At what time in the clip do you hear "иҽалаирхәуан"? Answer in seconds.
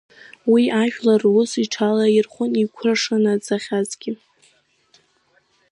1.63-2.51